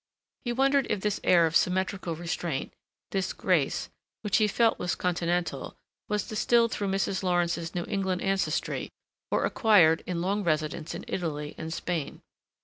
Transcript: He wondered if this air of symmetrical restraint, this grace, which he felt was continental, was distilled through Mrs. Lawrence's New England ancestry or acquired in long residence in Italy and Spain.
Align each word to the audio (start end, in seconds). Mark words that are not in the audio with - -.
He 0.45 0.51
wondered 0.51 0.87
if 0.89 1.01
this 1.01 1.19
air 1.23 1.45
of 1.45 1.55
symmetrical 1.55 2.15
restraint, 2.15 2.73
this 3.11 3.33
grace, 3.33 3.87
which 4.23 4.37
he 4.37 4.47
felt 4.47 4.79
was 4.79 4.95
continental, 4.95 5.75
was 6.09 6.27
distilled 6.27 6.71
through 6.71 6.87
Mrs. 6.89 7.21
Lawrence's 7.21 7.75
New 7.75 7.85
England 7.87 8.23
ancestry 8.23 8.89
or 9.29 9.45
acquired 9.45 10.03
in 10.07 10.19
long 10.19 10.43
residence 10.43 10.95
in 10.95 11.05
Italy 11.07 11.53
and 11.55 11.71
Spain. 11.71 12.23